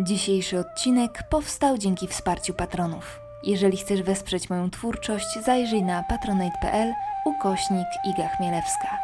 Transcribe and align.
Dzisiejszy 0.00 0.58
odcinek 0.58 1.22
powstał 1.30 1.78
dzięki 1.78 2.08
wsparciu 2.08 2.54
patronów. 2.54 3.20
Jeżeli 3.42 3.76
chcesz 3.76 4.02
wesprzeć 4.02 4.50
moją 4.50 4.70
twórczość, 4.70 5.26
zajrzyj 5.44 5.82
na 5.82 6.02
patronate.pl 6.02 6.92
ukośnik 7.24 7.86
Iga 8.04 8.28
Chmielewska. 8.28 8.98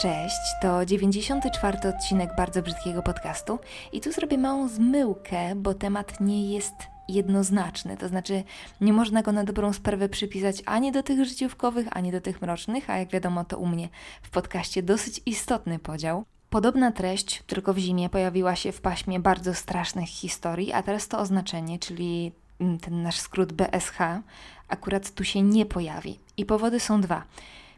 Cześć, 0.00 0.40
to 0.62 0.86
94 0.86 1.88
odcinek 1.88 2.36
bardzo 2.36 2.62
brzydkiego 2.62 3.02
podcastu 3.02 3.58
i 3.92 4.00
tu 4.00 4.12
zrobię 4.12 4.38
małą 4.38 4.68
zmyłkę, 4.68 5.54
bo 5.56 5.74
temat 5.74 6.20
nie 6.20 6.54
jest 6.54 6.74
jednoznaczny, 7.08 7.96
to 7.96 8.08
znaczy 8.08 8.42
nie 8.80 8.92
można 8.92 9.22
go 9.22 9.32
na 9.32 9.44
dobrą 9.44 9.72
sprawę 9.72 10.08
przypisać 10.08 10.62
ani 10.66 10.92
do 10.92 11.02
tych 11.02 11.24
życiówkowych, 11.24 11.86
ani 11.90 12.12
do 12.12 12.20
tych 12.20 12.42
mrocznych, 12.42 12.90
a 12.90 12.98
jak 12.98 13.10
wiadomo 13.10 13.44
to 13.44 13.58
u 13.58 13.66
mnie 13.66 13.88
w 14.22 14.30
podcaście 14.30 14.82
dosyć 14.82 15.20
istotny 15.26 15.78
podział. 15.78 16.24
Podobna 16.56 16.92
treść, 16.92 17.42
tylko 17.46 17.74
w 17.74 17.78
zimie, 17.78 18.08
pojawiła 18.08 18.56
się 18.56 18.72
w 18.72 18.80
paśmie 18.80 19.20
bardzo 19.20 19.54
strasznych 19.54 20.08
historii, 20.08 20.72
a 20.72 20.82
teraz 20.82 21.08
to 21.08 21.18
oznaczenie, 21.18 21.78
czyli 21.78 22.32
mm, 22.60 22.78
ten 22.78 23.02
nasz 23.02 23.18
skrót 23.18 23.52
BSH, 23.52 23.98
akurat 24.68 25.10
tu 25.10 25.24
się 25.24 25.42
nie 25.42 25.66
pojawi. 25.66 26.18
I 26.36 26.44
powody 26.44 26.80
są 26.80 27.00
dwa. 27.00 27.22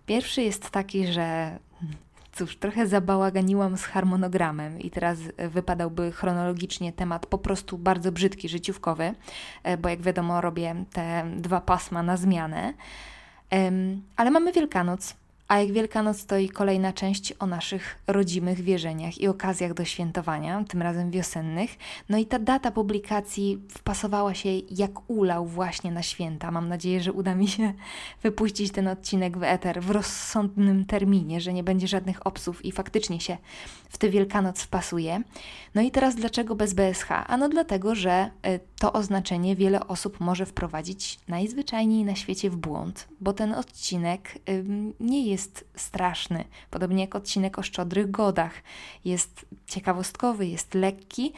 Pierwszy 0.07 0.43
jest 0.43 0.71
taki, 0.71 1.07
że 1.07 1.59
cóż, 2.33 2.57
trochę 2.57 2.87
zabałaganiłam 2.87 3.77
z 3.77 3.83
harmonogramem 3.83 4.81
i 4.81 4.91
teraz 4.91 5.19
wypadałby 5.51 6.13
chronologicznie 6.13 6.93
temat 6.93 7.27
po 7.27 7.39
prostu 7.39 7.79
bardzo 7.79 8.13
brzydki, 8.13 8.49
życiówkowy, 8.49 9.15
e, 9.63 9.77
bo 9.77 9.89
jak 9.89 10.03
wiadomo 10.03 10.41
robię 10.41 10.85
te 10.93 11.27
dwa 11.37 11.61
pasma 11.61 12.03
na 12.03 12.17
zmianę. 12.17 12.75
Ale 14.17 14.31
mamy 14.31 14.53
Wielkanoc, 14.53 15.15
a 15.49 15.59
jak 15.59 15.73
Wielkanoc 15.73 16.27
to 16.27 16.37
kolejna 16.53 16.93
część 16.93 17.35
o 17.39 17.47
naszych 17.47 17.99
rodzimych 18.07 18.61
wierzeniach 18.61 19.19
i 19.19 19.29
okazjach 19.29 19.75
do 19.75 19.85
świętowania, 19.85 20.65
tym 20.69 20.83
razem 20.83 21.11
wiosennych. 21.11 21.71
No 22.09 22.19
i 22.19 22.27
ta 22.27 22.39
data 22.39 22.71
publikacji 22.71 23.63
wpasowała 23.69 24.35
się 24.35 24.49
jak 24.71 25.11
ulał 25.11 25.47
właśnie 25.47 25.93
na 25.93 26.03
święta. 26.03 26.51
Mam 26.51 26.69
nadzieję, 26.69 27.01
że 27.01 27.13
uda 27.13 27.35
mi 27.35 27.49
się 27.49 27.73
wypuścić 28.23 28.73
ten 28.73 28.89
odcinek 28.89 29.39
w 29.39 29.43
eter 29.43 29.83
w 29.83 29.91
rozsądnym 29.91 30.85
terminie, 30.85 31.41
że 31.41 31.53
nie 31.53 31.65
będzie 31.65 31.89
żadnych 31.89 32.27
obsów 32.27 32.65
i 32.65 32.73
faktycznie 32.73 33.21
się 33.21 33.37
w 33.89 33.99
tę 33.99 34.09
Wielkanoc 34.09 34.63
wpasuje. 34.63 35.23
No 35.75 35.83
i 35.83 35.91
teraz 35.91 36.15
dlaczego 36.15 36.57
bez 36.57 36.75
BSH? 36.75 37.09
Ano 37.27 37.49
dlatego, 37.49 37.95
że 37.95 38.31
y, 38.47 38.61
to 38.79 38.93
oznaczenie 38.93 39.57
wiele 39.57 39.87
osób 39.87 40.21
może 40.21 40.47
wprowadzić 40.47 41.19
najzwyczajniej 41.29 42.05
na 42.05 42.15
świecie 42.15 42.51
w 42.51 42.57
błąd, 42.57 43.09
bo 43.21 43.33
ten 43.33 43.55
odcinek 43.55 44.39
nie 45.01 45.27
jest 45.27 45.38
jest 45.39 45.65
straszny, 45.77 46.45
podobnie 46.71 47.01
jak 47.01 47.15
odcinek 47.15 47.59
o 47.59 47.63
szczodrych 47.63 48.11
godach. 48.11 48.53
Jest 49.05 49.47
ciekawostkowy, 49.67 50.47
jest 50.47 50.75
lekki, 50.75 51.33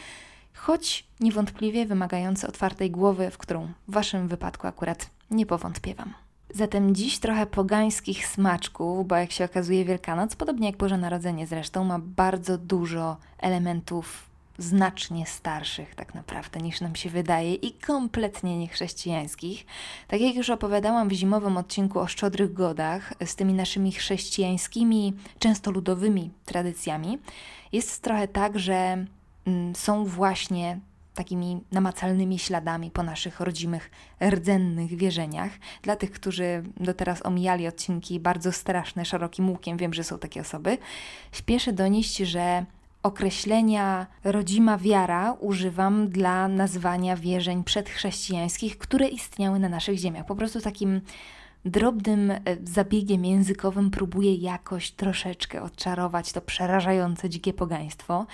choć 0.55 1.06
niewątpliwie 1.20 1.87
wymagający 1.87 2.47
otwartej 2.47 2.91
głowy, 2.91 3.31
w 3.31 3.39
którą 3.39 3.69
w 3.89 3.93
Waszym 3.93 4.28
wypadku 4.28 4.67
akurat 4.67 5.11
nie 5.31 5.47
powątpiewam. 5.47 6.15
Zatem 6.55 6.95
dziś 6.95 7.19
trochę 7.19 7.47
pogańskich 7.47 8.27
smaczków, 8.27 9.06
bo 9.06 9.17
jak 9.17 9.33
się 9.33 9.45
okazuje 9.45 9.84
Wielkanoc, 9.84 10.37
podobnie 10.37 10.67
jak 10.67 10.77
Boże 10.77 10.98
Narodzenie 10.98 11.47
zresztą, 11.47 11.84
ma 11.84 11.98
bardzo 11.98 12.59
dużo 12.59 13.17
elementów 13.39 14.30
znacznie 14.61 15.27
starszych 15.27 15.94
tak 15.94 16.14
naprawdę 16.14 16.61
niż 16.61 16.80
nam 16.80 16.97
się 16.97 17.11
wydaje 17.11 17.55
i 17.55 17.72
kompletnie 17.72 18.58
niechrześcijańskich. 18.58 19.66
Tak 20.08 20.20
jak 20.20 20.34
już 20.34 20.50
opowiadałam 20.50 21.08
w 21.08 21.12
zimowym 21.12 21.56
odcinku 21.56 22.00
o 22.00 22.06
szczodrych 22.06 22.53
godach 22.53 23.14
z 23.25 23.36
tymi 23.36 23.55
naszymi 23.55 23.92
chrześcijańskimi, 23.92 25.12
często 25.38 25.70
ludowymi 25.70 26.31
tradycjami, 26.44 27.19
jest 27.72 28.03
trochę 28.03 28.28
tak, 28.28 28.58
że 28.58 29.06
mm, 29.47 29.75
są 29.75 30.05
właśnie 30.05 30.81
takimi 31.14 31.61
namacalnymi 31.72 32.38
śladami 32.38 32.91
po 32.91 33.03
naszych 33.03 33.41
rodzimych, 33.41 33.91
rdzennych 34.31 34.97
wierzeniach. 34.97 35.53
Dla 35.82 35.97
tych, 35.97 36.10
którzy 36.10 36.62
do 36.77 36.94
teraz 36.94 37.27
omijali 37.27 37.69
odcinki 37.69 38.21
bardzo 38.21 38.53
straszne 38.53 39.04
szerokim 39.04 39.50
łukiem, 39.50 39.77
wiem, 39.77 39.94
że 39.94 40.04
są 40.04 40.19
takie 40.19 40.41
osoby, 40.41 40.78
śpieszę 41.32 41.72
donieść, 41.72 42.16
że 42.16 42.66
określenia 43.03 44.06
rodzima 44.25 44.78
wiara 44.78 45.33
używam 45.33 46.09
dla 46.09 46.49
nazwania 46.49 47.16
wierzeń 47.16 47.65
przedchrześcijańskich, 47.65 48.78
które 48.78 49.09
istniały 49.09 49.59
na 49.59 49.69
naszych 49.69 49.99
ziemiach. 49.99 50.27
Po 50.27 50.37
prostu 50.37 50.61
takim 50.61 51.00
drobnym 51.65 52.31
e, 52.31 52.41
zabiegiem 52.65 53.25
językowym 53.25 53.91
próbuję 53.91 54.34
jakoś 54.34 54.91
troszeczkę 54.91 55.62
odczarować 55.62 56.33
to 56.33 56.41
przerażające 56.41 57.31
dzikie 57.31 57.53
pogaństwo. 57.53 58.27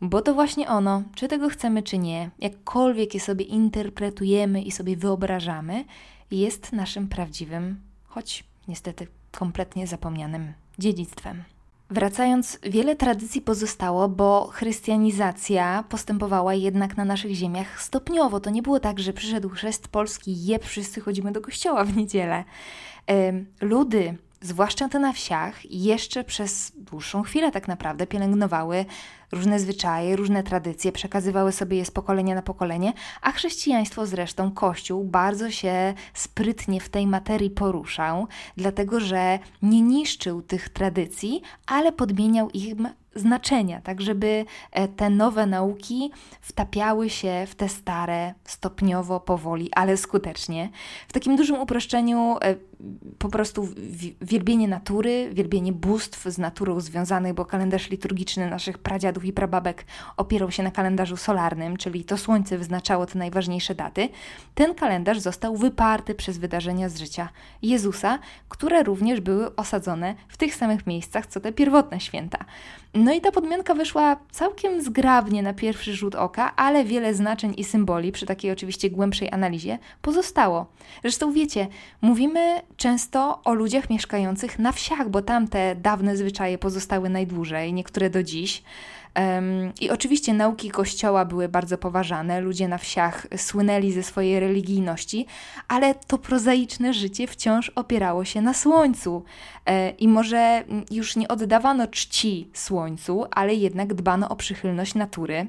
Bo 0.00 0.22
to 0.22 0.34
właśnie 0.34 0.68
ono, 0.68 1.02
czy 1.14 1.28
tego 1.28 1.48
chcemy, 1.48 1.82
czy 1.82 1.98
nie, 1.98 2.30
jakkolwiek 2.38 3.14
je 3.14 3.20
sobie 3.20 3.44
interpretujemy 3.44 4.62
i 4.62 4.70
sobie 4.70 4.96
wyobrażamy, 4.96 5.84
jest 6.30 6.72
naszym 6.72 7.08
prawdziwym, 7.08 7.80
choć 8.04 8.44
niestety 8.68 9.06
kompletnie 9.32 9.86
zapomnianym 9.86 10.52
dziedzictwem. 10.78 11.55
Wracając, 11.90 12.58
wiele 12.62 12.96
tradycji 12.96 13.40
pozostało, 13.40 14.08
bo 14.08 14.48
chrystianizacja 14.52 15.84
postępowała 15.88 16.54
jednak 16.54 16.96
na 16.96 17.04
naszych 17.04 17.34
ziemiach 17.34 17.82
stopniowo. 17.82 18.40
To 18.40 18.50
nie 18.50 18.62
było 18.62 18.80
tak, 18.80 18.98
że 18.98 19.12
przyszedł 19.12 19.48
chrzest 19.48 19.88
polski, 19.88 20.44
je 20.46 20.58
wszyscy 20.58 21.00
chodzimy 21.00 21.32
do 21.32 21.40
kościoła 21.40 21.84
w 21.84 21.96
niedzielę. 21.96 22.44
Ludy 23.60 24.18
zwłaszcza 24.40 24.88
te 24.88 24.98
na 24.98 25.12
wsiach, 25.12 25.70
jeszcze 25.70 26.24
przez 26.24 26.72
dłuższą 26.76 27.22
chwilę 27.22 27.52
tak 27.52 27.68
naprawdę 27.68 28.06
pielęgnowały 28.06 28.84
różne 29.32 29.60
zwyczaje, 29.60 30.16
różne 30.16 30.42
tradycje, 30.42 30.92
przekazywały 30.92 31.52
sobie 31.52 31.76
je 31.76 31.84
z 31.84 31.90
pokolenia 31.90 32.34
na 32.34 32.42
pokolenie, 32.42 32.92
a 33.22 33.32
chrześcijaństwo 33.32 34.06
zresztą, 34.06 34.50
Kościół 34.50 35.04
bardzo 35.04 35.50
się 35.50 35.94
sprytnie 36.14 36.80
w 36.80 36.88
tej 36.88 37.06
materii 37.06 37.50
poruszał, 37.50 38.26
dlatego 38.56 39.00
że 39.00 39.38
nie 39.62 39.80
niszczył 39.80 40.42
tych 40.42 40.68
tradycji, 40.68 41.42
ale 41.66 41.92
podmieniał 41.92 42.50
im 42.50 42.88
znaczenia, 43.16 43.80
tak 43.80 44.00
żeby 44.00 44.44
e, 44.70 44.88
te 44.88 45.10
nowe 45.10 45.46
nauki 45.46 46.10
wtapiały 46.40 47.10
się 47.10 47.44
w 47.46 47.54
te 47.54 47.68
stare 47.68 48.34
stopniowo, 48.44 49.20
powoli, 49.20 49.68
ale 49.72 49.96
skutecznie. 49.96 50.70
W 51.08 51.12
takim 51.12 51.36
dużym 51.36 51.60
uproszczeniu 51.60 52.36
e, 52.42 52.54
po 53.18 53.28
prostu 53.28 53.68
wielbienie 54.20 54.68
natury, 54.68 55.30
wielbienie 55.32 55.72
bóstw 55.72 56.24
z 56.24 56.38
naturą 56.38 56.80
związanych, 56.80 57.34
bo 57.34 57.44
kalendarz 57.44 57.90
liturgiczny 57.90 58.50
naszych 58.50 58.78
pradziadów 58.78 59.15
i 59.24 59.32
prababek 59.32 59.84
opierał 60.16 60.50
się 60.50 60.62
na 60.62 60.70
kalendarzu 60.70 61.16
solarnym, 61.16 61.76
czyli 61.76 62.04
to 62.04 62.16
słońce 62.16 62.58
wyznaczało 62.58 63.06
te 63.06 63.18
najważniejsze 63.18 63.74
daty. 63.74 64.08
Ten 64.54 64.74
kalendarz 64.74 65.18
został 65.18 65.56
wyparty 65.56 66.14
przez 66.14 66.38
wydarzenia 66.38 66.88
z 66.88 66.98
życia 66.98 67.28
Jezusa, 67.62 68.18
które 68.48 68.82
również 68.82 69.20
były 69.20 69.56
osadzone 69.56 70.14
w 70.28 70.36
tych 70.36 70.54
samych 70.54 70.86
miejscach, 70.86 71.26
co 71.26 71.40
te 71.40 71.52
pierwotne 71.52 72.00
święta. 72.00 72.38
No 72.94 73.12
i 73.12 73.20
ta 73.20 73.32
podmianka 73.32 73.74
wyszła 73.74 74.16
całkiem 74.30 74.82
zgrabnie 74.82 75.42
na 75.42 75.54
pierwszy 75.54 75.94
rzut 75.94 76.14
oka, 76.14 76.56
ale 76.56 76.84
wiele 76.84 77.14
znaczeń 77.14 77.54
i 77.56 77.64
symboli 77.64 78.12
przy 78.12 78.26
takiej 78.26 78.50
oczywiście 78.50 78.90
głębszej 78.90 79.32
analizie 79.32 79.78
pozostało. 80.02 80.66
Zresztą 81.02 81.32
wiecie, 81.32 81.68
mówimy 82.02 82.60
często 82.76 83.40
o 83.44 83.54
ludziach 83.54 83.90
mieszkających 83.90 84.58
na 84.58 84.72
wsiach, 84.72 85.08
bo 85.08 85.22
tam 85.22 85.48
te 85.48 85.74
dawne 85.74 86.16
zwyczaje 86.16 86.58
pozostały 86.58 87.08
najdłużej, 87.08 87.72
niektóre 87.72 88.10
do 88.10 88.22
dziś. 88.22 88.62
I 89.80 89.90
oczywiście 89.90 90.34
nauki 90.34 90.70
Kościoła 90.70 91.24
były 91.24 91.48
bardzo 91.48 91.78
poważane, 91.78 92.40
ludzie 92.40 92.68
na 92.68 92.78
wsiach 92.78 93.26
słynęli 93.36 93.92
ze 93.92 94.02
swojej 94.02 94.40
religijności, 94.40 95.26
ale 95.68 95.94
to 95.94 96.18
prozaiczne 96.18 96.94
życie 96.94 97.26
wciąż 97.26 97.68
opierało 97.74 98.24
się 98.24 98.42
na 98.42 98.54
słońcu. 98.54 99.24
E, 99.66 99.90
I 99.90 100.08
może 100.08 100.64
już 100.90 101.16
nie 101.16 101.28
oddawano 101.28 101.86
czci 101.86 102.50
słońcu, 102.52 103.26
ale 103.30 103.54
jednak 103.54 103.94
dbano 103.94 104.28
o 104.28 104.36
przychylność 104.36 104.94
natury, 104.94 105.46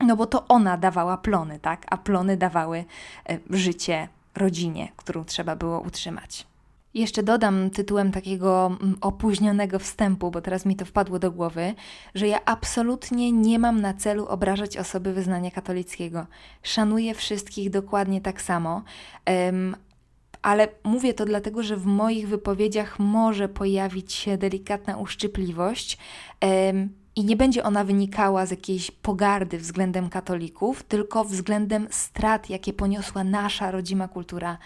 no 0.00 0.16
bo 0.16 0.26
to 0.26 0.48
ona 0.48 0.76
dawała 0.76 1.16
plony, 1.16 1.58
tak? 1.58 1.86
A 1.90 1.96
plony 1.96 2.36
dawały 2.36 2.84
e, 3.28 3.38
życie 3.50 4.08
rodzinie, 4.34 4.88
którą 4.96 5.24
trzeba 5.24 5.56
było 5.56 5.80
utrzymać. 5.80 6.46
Jeszcze 6.94 7.22
dodam 7.22 7.70
tytułem 7.70 8.12
takiego 8.12 8.66
mm, 8.66 8.96
opóźnionego 9.00 9.78
wstępu, 9.78 10.30
bo 10.30 10.40
teraz 10.40 10.66
mi 10.66 10.76
to 10.76 10.84
wpadło 10.84 11.18
do 11.18 11.30
głowy, 11.30 11.74
że 12.14 12.28
ja 12.28 12.44
absolutnie 12.44 13.32
nie 13.32 13.58
mam 13.58 13.80
na 13.80 13.94
celu 13.94 14.26
obrażać 14.26 14.76
osoby 14.76 15.12
wyznania 15.12 15.50
katolickiego. 15.50 16.26
Szanuję 16.62 17.14
wszystkich 17.14 17.70
dokładnie 17.70 18.20
tak 18.20 18.42
samo, 18.42 18.82
um, 19.26 19.76
ale 20.42 20.68
mówię 20.84 21.14
to 21.14 21.24
dlatego, 21.24 21.62
że 21.62 21.76
w 21.76 21.86
moich 21.86 22.28
wypowiedziach 22.28 22.98
może 22.98 23.48
pojawić 23.48 24.12
się 24.12 24.38
delikatna 24.38 24.96
uszczypliwość. 24.96 25.98
Um, 26.42 27.03
i 27.16 27.24
nie 27.24 27.36
będzie 27.36 27.64
ona 27.64 27.84
wynikała 27.84 28.46
z 28.46 28.50
jakiejś 28.50 28.90
pogardy 28.90 29.58
względem 29.58 30.08
katolików, 30.08 30.82
tylko 30.82 31.24
względem 31.24 31.86
strat, 31.90 32.50
jakie 32.50 32.72
poniosła 32.72 33.24
nasza 33.24 33.70
rodzima 33.70 34.08
kultura 34.08 34.58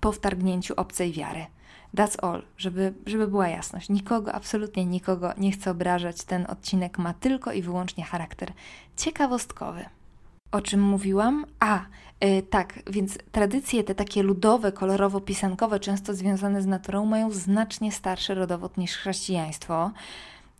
po 0.00 0.12
wtargnięciu 0.12 0.74
obcej 0.76 1.12
wiary. 1.12 1.46
That's 1.94 2.24
all, 2.24 2.42
żeby, 2.56 2.94
żeby 3.06 3.28
była 3.28 3.48
jasność. 3.48 3.88
Nikogo, 3.88 4.32
absolutnie 4.32 4.84
nikogo 4.84 5.32
nie 5.38 5.52
chcę 5.52 5.70
obrażać. 5.70 6.24
Ten 6.24 6.46
odcinek 6.48 6.98
ma 6.98 7.14
tylko 7.14 7.52
i 7.52 7.62
wyłącznie 7.62 8.04
charakter 8.04 8.52
ciekawostkowy. 8.96 9.84
O 10.52 10.60
czym 10.60 10.82
mówiłam? 10.82 11.46
A, 11.60 11.80
yy, 12.20 12.42
tak, 12.42 12.78
więc 12.86 13.18
tradycje 13.32 13.84
te 13.84 13.94
takie 13.94 14.22
ludowe, 14.22 14.72
kolorowo-pisankowe, 14.72 15.80
często 15.80 16.14
związane 16.14 16.62
z 16.62 16.66
naturą, 16.66 17.06
mają 17.06 17.30
znacznie 17.30 17.92
starszy 17.92 18.34
rodowód 18.34 18.76
niż 18.76 18.96
chrześcijaństwo. 18.96 19.90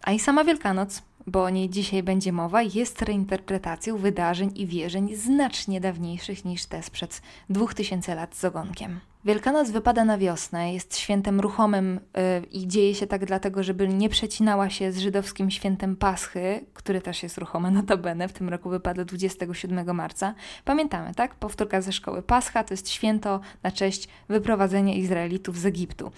A 0.03 0.13
i 0.13 0.19
sama 0.19 0.45
Wielkanoc, 0.45 1.03
bo 1.27 1.45
o 1.45 1.51
niej 1.51 1.71
dzisiaj 1.71 2.03
będzie 2.03 2.33
mowa, 2.33 2.63
jest 2.63 3.03
reinterpretacją 3.03 3.97
wydarzeń 3.97 4.53
i 4.55 4.67
wierzeń 4.67 5.17
znacznie 5.17 5.81
dawniejszych 5.81 6.45
niż 6.45 6.67
te 6.67 6.83
sprzed 6.83 7.23
2000 7.51 8.15
lat 8.15 8.37
z 8.37 8.45
ogonkiem. 8.45 9.01
Wielkanoc 9.25 9.71
wypada 9.71 10.05
na 10.05 10.19
wiosnę, 10.19 10.73
jest 10.73 10.99
świętem 10.99 11.41
ruchomym 11.41 12.01
yy, 12.15 12.47
i 12.51 12.69
dzieje 12.69 12.95
się 12.95 13.07
tak 13.07 13.27
dlatego, 13.27 13.63
żeby 13.63 13.89
nie 13.89 14.09
przecinała 14.09 14.71
się 14.71 14.93
z 14.93 14.99
żydowskim 14.99 15.51
świętem 15.51 15.97
Paschy, 15.97 16.65
który 16.75 17.01
też 17.01 17.23
jest 17.23 17.39
ruchome 17.39 17.71
notabene, 17.81 18.29
w 18.29 18.33
tym 18.33 18.49
roku 18.49 18.71
wypada 18.71 19.05
27 19.05 19.97
marca. 19.97 20.35
Pamiętamy, 20.65 21.15
tak? 21.15 21.35
Powtórka 21.35 21.81
ze 21.81 21.93
szkoły. 21.93 22.23
Pascha 22.23 22.65
to 22.65 22.75
jest 22.75 22.91
święto 22.91 23.41
na 23.63 23.71
cześć 23.71 24.09
wyprowadzenia 24.29 24.95
Izraelitów 24.95 25.59
z 25.59 25.67
Egiptu. 25.67 26.13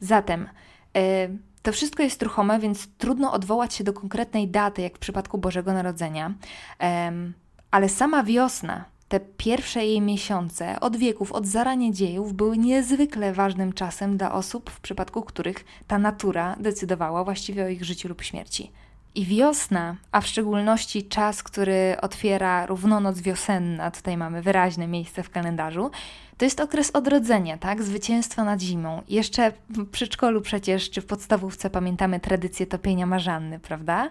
Zatem... 0.00 0.48
Yy, 0.94 1.53
to 1.64 1.72
wszystko 1.72 2.02
jest 2.02 2.22
ruchome, 2.22 2.58
więc 2.58 2.88
trudno 2.98 3.32
odwołać 3.32 3.74
się 3.74 3.84
do 3.84 3.92
konkretnej 3.92 4.48
daty, 4.48 4.82
jak 4.82 4.96
w 4.96 4.98
przypadku 4.98 5.38
Bożego 5.38 5.72
Narodzenia. 5.72 6.34
Ale 7.70 7.88
sama 7.88 8.22
wiosna, 8.22 8.84
te 9.08 9.20
pierwsze 9.20 9.86
jej 9.86 10.00
miesiące, 10.00 10.80
od 10.80 10.96
wieków, 10.96 11.32
od 11.32 11.46
zarania 11.46 11.92
dziejów, 11.92 12.32
były 12.32 12.58
niezwykle 12.58 13.32
ważnym 13.32 13.72
czasem 13.72 14.16
dla 14.16 14.32
osób, 14.32 14.70
w 14.70 14.80
przypadku 14.80 15.22
których 15.22 15.64
ta 15.86 15.98
natura 15.98 16.56
decydowała 16.60 17.24
właściwie 17.24 17.64
o 17.64 17.68
ich 17.68 17.84
życiu 17.84 18.08
lub 18.08 18.22
śmierci. 18.22 18.70
I 19.14 19.26
wiosna, 19.26 19.96
a 20.12 20.20
w 20.20 20.26
szczególności 20.26 21.08
czas, 21.08 21.42
który 21.42 21.96
otwiera 22.00 22.66
równonoc 22.66 23.20
wiosenna, 23.20 23.90
tutaj 23.90 24.16
mamy 24.16 24.42
wyraźne 24.42 24.86
miejsce 24.86 25.22
w 25.22 25.30
kalendarzu, 25.30 25.90
to 26.38 26.44
jest 26.44 26.60
okres 26.60 26.90
odrodzenia, 26.90 27.58
tak? 27.58 27.82
Zwycięstwa 27.82 28.44
nad 28.44 28.60
zimą. 28.60 29.02
Jeszcze 29.08 29.52
w 29.70 29.86
przedszkolu 29.86 30.40
przecież, 30.40 30.90
czy 30.90 31.00
w 31.00 31.06
podstawówce 31.06 31.70
pamiętamy 31.70 32.20
tradycję 32.20 32.66
topienia 32.66 33.06
marzanny, 33.06 33.58
prawda? 33.58 34.10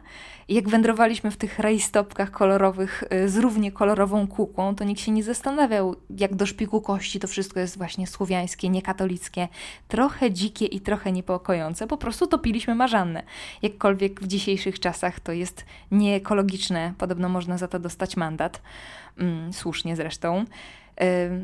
Jak 0.50 0.70
wędrowaliśmy 0.70 1.32
w 1.32 1.38
tych 1.38 1.60
rajstopkach 1.60 2.32
kolorowych 2.32 3.04
y, 3.14 3.30
z 3.30 3.38
równie 3.38 3.72
kolorową 3.72 4.28
kukłą, 4.28 4.76
to 4.76 4.84
nikt 4.84 5.02
się 5.02 5.12
nie 5.12 5.24
zastanawiał, 5.24 5.96
jak 6.10 6.36
do 6.36 6.46
szpiku 6.46 6.82
kości 6.82 7.20
to 7.20 7.28
wszystko 7.28 7.60
jest 7.60 7.78
właśnie 7.78 8.08
słowiańskie, 8.08 8.70
niekatolickie, 8.70 9.48
trochę 9.88 10.32
dzikie 10.32 10.66
i 10.66 10.82
trochę 10.82 11.12
niepokojące. 11.12 11.88
Po 11.88 11.98
prostu 11.98 12.28
topiliśmy 12.28 12.76
marzannę. 12.76 13.24
Jakkolwiek 13.62 14.22
w 14.22 14.28
dzisiejszych 14.28 14.80
czasach 14.80 15.20
to 15.20 15.32
jest 15.32 15.66
nieekologiczne, 15.92 16.94
podobno 16.98 17.30
można 17.30 17.58
za 17.58 17.68
to 17.68 17.80
dostać 17.80 18.18
mandat. 18.18 18.62
Mm, 19.18 19.54
słusznie 19.54 19.96
zresztą. 19.96 20.46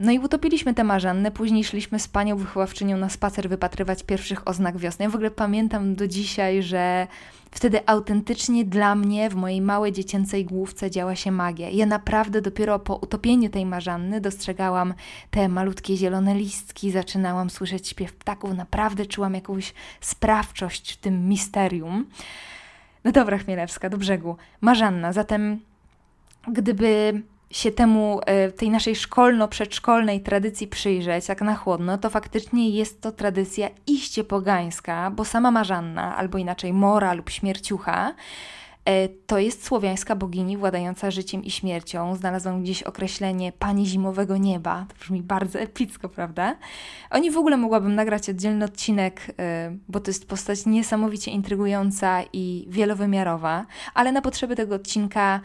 No 0.01 0.11
i 0.11 0.19
utopiliśmy 0.19 0.73
tę 0.73 0.83
marzannę, 0.83 1.31
później 1.31 1.63
szliśmy 1.63 1.99
z 1.99 2.07
panią 2.07 2.37
wychowawczynią 2.37 2.97
na 2.97 3.09
spacer 3.09 3.49
wypatrywać 3.49 4.03
pierwszych 4.03 4.47
oznak 4.47 4.77
wiosny. 4.77 5.03
Ja 5.03 5.09
w 5.09 5.15
ogóle 5.15 5.31
pamiętam 5.31 5.95
do 5.95 6.07
dzisiaj, 6.07 6.63
że 6.63 7.07
wtedy 7.51 7.87
autentycznie 7.87 8.65
dla 8.65 8.95
mnie 8.95 9.29
w 9.29 9.35
mojej 9.35 9.61
małej 9.61 9.91
dziecięcej 9.91 10.45
główce 10.45 10.91
działa 10.91 11.15
się 11.15 11.31
magia. 11.31 11.69
Ja 11.69 11.85
naprawdę 11.85 12.41
dopiero 12.41 12.79
po 12.79 12.95
utopieniu 12.95 13.49
tej 13.49 13.65
marzanny 13.65 14.21
dostrzegałam 14.21 14.93
te 15.31 15.49
malutkie 15.49 15.97
zielone 15.97 16.35
listki, 16.35 16.91
zaczynałam 16.91 17.49
słyszeć 17.49 17.87
śpiew 17.87 18.13
ptaków, 18.13 18.53
naprawdę 18.53 19.05
czułam 19.05 19.33
jakąś 19.33 19.73
sprawczość 20.01 20.93
w 20.93 20.97
tym 20.97 21.27
misterium. 21.27 22.05
No 23.03 23.11
dobra, 23.11 23.37
Chmielewska, 23.37 23.89
do 23.89 23.97
brzegu. 23.97 24.37
Marzanna, 24.61 25.13
zatem 25.13 25.59
gdyby 26.47 27.21
się 27.51 27.71
temu, 27.71 28.21
e, 28.25 28.51
tej 28.51 28.69
naszej 28.69 28.95
szkolno-przedszkolnej 28.95 30.21
tradycji 30.21 30.67
przyjrzeć, 30.67 31.29
jak 31.29 31.41
na 31.41 31.55
chłodno, 31.55 31.97
to 31.97 32.09
faktycznie 32.09 32.69
jest 32.69 33.01
to 33.01 33.11
tradycja 33.11 33.69
iście 33.87 34.23
pogańska, 34.23 35.11
bo 35.11 35.25
sama 35.25 35.51
Marzanna, 35.51 36.17
albo 36.17 36.37
inaczej 36.37 36.73
Mora 36.73 37.13
lub 37.13 37.29
Śmierciucha, 37.29 38.13
to 39.27 39.39
jest 39.39 39.65
słowiańska 39.65 40.15
bogini 40.15 40.57
władająca 40.57 41.11
życiem 41.11 41.43
i 41.43 41.51
śmiercią. 41.51 42.15
Znalazłam 42.15 42.63
gdzieś 42.63 42.83
określenie 42.83 43.51
pani 43.51 43.85
zimowego 43.85 44.37
nieba. 44.37 44.85
To 44.89 44.95
brzmi 44.99 45.21
bardzo 45.21 45.59
epicko, 45.59 46.09
prawda? 46.09 46.55
Oni 47.11 47.31
w 47.31 47.37
ogóle 47.37 47.57
mogłabym 47.57 47.95
nagrać 47.95 48.29
oddzielny 48.29 48.65
odcinek, 48.65 49.35
e, 49.39 49.75
bo 49.87 49.99
to 49.99 50.09
jest 50.09 50.27
postać 50.27 50.65
niesamowicie 50.65 51.31
intrygująca 51.31 52.23
i 52.33 52.65
wielowymiarowa, 52.69 53.65
ale 53.93 54.11
na 54.11 54.21
potrzeby 54.21 54.55
tego 54.55 54.75
odcinka 54.75 55.41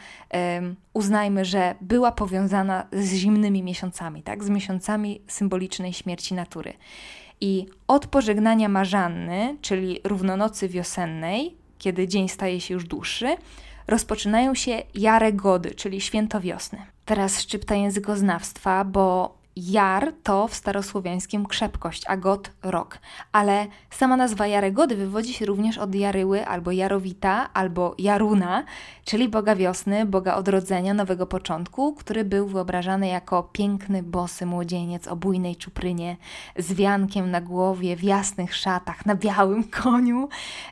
uznajmy, 0.92 1.44
że 1.44 1.74
była 1.80 2.12
powiązana 2.12 2.86
z 2.92 3.12
zimnymi 3.12 3.62
miesiącami, 3.62 4.22
tak? 4.22 4.44
Z 4.44 4.50
miesiącami 4.50 5.20
symbolicznej 5.26 5.92
śmierci 5.92 6.34
natury. 6.34 6.72
I 7.40 7.66
od 7.88 8.06
pożegnania 8.06 8.68
Marzanny, 8.68 9.56
czyli 9.60 10.00
równonocy 10.04 10.68
wiosennej, 10.68 11.63
kiedy 11.84 12.08
dzień 12.08 12.28
staje 12.28 12.60
się 12.60 12.74
już 12.74 12.84
dłuższy, 12.84 13.36
rozpoczynają 13.86 14.54
się 14.54 14.82
jare 14.94 15.32
gody, 15.32 15.74
czyli 15.74 16.00
święto 16.00 16.40
wiosny. 16.40 16.78
Teraz 17.04 17.40
szczypta 17.40 17.74
językoznawstwa, 17.74 18.84
bo 18.84 19.34
Jar 19.56 20.12
to 20.22 20.48
w 20.48 20.54
starosłowiańskim 20.54 21.46
krzepkość, 21.46 22.02
a 22.06 22.16
god 22.16 22.50
rok. 22.62 22.98
Ale 23.32 23.66
sama 23.90 24.16
nazwa 24.16 24.46
Jaregody 24.46 24.96
wywodzi 24.96 25.32
się 25.32 25.46
również 25.46 25.78
od 25.78 25.94
Jaryły 25.94 26.46
albo 26.46 26.72
Jarowita 26.72 27.52
albo 27.52 27.94
Jaruna, 27.98 28.64
czyli 29.04 29.28
boga 29.28 29.56
wiosny, 29.56 30.06
boga 30.06 30.34
odrodzenia, 30.34 30.94
nowego 30.94 31.26
początku, 31.26 31.94
który 31.94 32.24
był 32.24 32.46
wyobrażany 32.46 33.06
jako 33.08 33.42
piękny, 33.42 34.02
bosy 34.02 34.46
młodzieniec 34.46 35.08
o 35.08 35.16
bujnej 35.16 35.56
czuprynie, 35.56 36.16
z 36.58 36.72
wiankiem 36.72 37.30
na 37.30 37.40
głowie, 37.40 37.96
w 37.96 38.02
jasnych 38.02 38.54
szatach, 38.54 39.06
na 39.06 39.14
białym 39.14 39.64
koniu, 39.82 40.28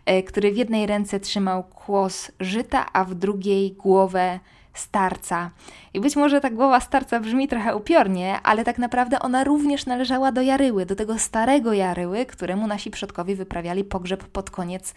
e, 0.07 0.23
który 0.23 0.53
w 0.53 0.57
jednej 0.57 0.87
ręce 0.87 1.21
trzymał 1.21 1.65
kłos 1.65 2.33
żyta, 2.41 2.87
a 2.93 3.05
w 3.05 3.15
drugiej 3.15 3.73
głowę 3.73 4.41
starca. 4.75 5.51
I 5.95 6.01
być 6.01 6.17
może 6.17 6.41
ta 6.41 6.51
głowa 6.51 6.81
starca 6.81 7.21
brzmi 7.21 7.49
trochę 7.49 7.77
upiornie, 7.77 8.41
ale 8.43 8.65
tak 8.65 8.79
naprawdę 8.79 9.21
ona 9.21 9.45
również 9.45 9.87
należała 9.87 10.33
do 10.33 10.43
Jaryły, 10.43 10.87
do 10.87 10.97
tego 10.97 11.19
starego 11.19 11.73
Jaryły, 11.73 12.27
któremu 12.27 12.67
nasi 12.67 12.91
przodkowie 12.91 13.37
wyprawiali 13.37 13.85
pogrzeb 13.85 14.25
pod 14.25 14.51
koniec 14.51 14.95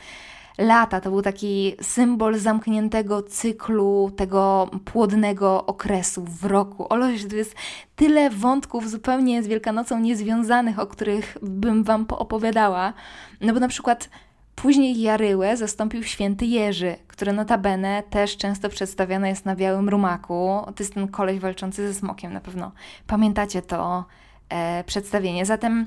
lata. 0.58 1.02
To 1.02 1.10
był 1.10 1.22
taki 1.22 1.76
symbol 1.82 2.38
zamkniętego 2.38 3.22
cyklu, 3.22 4.12
tego 4.18 4.70
płodnego 4.86 5.66
okresu 5.66 6.26
w 6.26 6.46
roku. 6.46 6.94
Oloś, 6.94 7.26
to 7.26 7.36
jest 7.36 7.56
tyle 7.96 8.30
wątków 8.30 8.90
zupełnie 8.90 9.44
z 9.44 9.48
Wielkanocą 9.48 10.00
niezwiązanych, 10.00 10.80
o 10.80 10.88
których 10.88 11.38
bym 11.42 11.84
Wam 11.84 12.06
poopowiadała. 12.06 12.94
No 13.42 13.54
bo 13.54 13.60
na 13.60 13.68
przykład 13.68 14.10
Później 14.56 15.02
Jaryłę 15.02 15.58
zastąpił 15.58 16.04
święty 16.04 16.46
Jerzy, 16.46 16.96
który 17.08 17.34
notabene 17.34 18.04
też 18.10 18.38
często 18.38 18.70
przedstawiany 18.70 19.30
jest 19.30 19.46
na 19.46 19.56
białym 19.56 19.90
rumaku. 19.90 20.62
To 20.66 20.84
jest 20.84 20.94
ten 20.94 21.08
koleś 21.08 21.40
walczący 21.40 21.88
ze 21.88 21.94
smokiem, 21.94 22.34
na 22.34 22.42
pewno 22.42 22.72
pamiętacie 23.08 23.62
to 23.62 24.06
e, 24.50 24.84
przedstawienie. 24.84 25.46
Zatem 25.46 25.86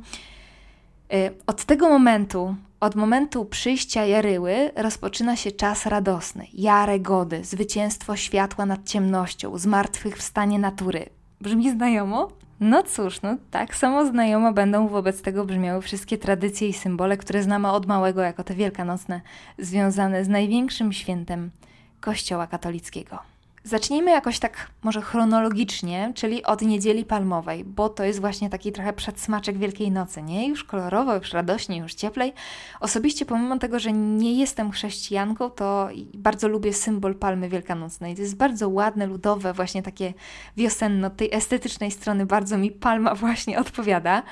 e, 1.13 1.31
od 1.47 1.65
tego 1.65 1.89
momentu, 1.89 2.55
od 2.81 2.95
momentu 2.95 3.45
przyjścia 3.45 4.05
Jaryły 4.05 4.71
rozpoczyna 4.77 5.37
się 5.37 5.53
czas 5.53 5.87
radosny, 5.87 6.47
jarę 6.53 7.01
gody, 7.01 7.45
zwycięstwo 7.45 8.17
światła 8.17 8.67
nad 8.67 8.85
ciemnością, 8.85 9.59
zmartwychwstanie 9.59 10.59
natury. 10.59 11.09
Brzmi 11.41 11.71
znajomo? 11.71 12.29
No 12.61 12.83
cóż, 12.83 13.23
no 13.23 13.37
tak 13.51 13.75
samo 13.77 14.07
znajomo 14.07 14.53
będą 14.53 14.89
wobec 14.89 15.23
tego 15.23 15.45
brzmiały 15.45 15.83
wszystkie 15.83 16.19
tradycje 16.19 16.69
i 16.69 16.73
symbole, 16.73 17.17
które 17.17 17.43
znamy 17.43 17.71
od 17.71 17.87
małego 17.87 18.23
jako 18.23 18.45
te 18.45 18.55
wielkanocne, 18.55 19.21
związane 19.59 20.25
z 20.25 20.29
największym 20.29 20.93
świętem 20.93 21.51
Kościoła 22.01 22.47
katolickiego. 22.47 23.19
Zacznijmy 23.65 24.11
jakoś 24.11 24.39
tak 24.39 24.71
może 24.83 25.03
chronologicznie, 25.03 26.13
czyli 26.15 26.45
od 26.45 26.63
niedzieli 26.63 27.05
palmowej, 27.05 27.65
bo 27.65 27.89
to 27.89 28.05
jest 28.05 28.21
właśnie 28.21 28.51
taki 28.51 28.73
trochę 28.73 28.93
przedsmaczek 28.93 29.59
Wielkiej 29.59 29.91
Nocy, 29.91 30.23
nie? 30.23 30.49
Już 30.49 30.65
kolorowo, 30.65 31.15
już 31.15 31.33
radośnie, 31.33 31.77
już 31.77 31.95
cieplej. 31.95 32.33
Osobiście 32.81 33.27
pomimo 33.27 33.59
tego, 33.59 33.79
że 33.79 33.93
nie 33.93 34.39
jestem 34.39 34.71
chrześcijanką, 34.71 35.51
to 35.51 35.89
bardzo 36.15 36.49
lubię 36.49 36.73
symbol 36.73 37.15
palmy 37.15 37.49
wielkanocnej. 37.49 38.15
To 38.15 38.23
jest 38.23 38.37
bardzo 38.37 38.69
ładne, 38.69 39.07
ludowe, 39.07 39.53
właśnie 39.53 39.83
takie 39.83 40.15
wiosenne, 40.57 41.07
od 41.07 41.17
tej 41.17 41.35
estetycznej 41.35 41.91
strony 41.91 42.27
bardzo 42.27 42.59
mi 42.59 42.71
palma 42.71 43.15
właśnie 43.15 43.61
odpowiada. 43.65 44.23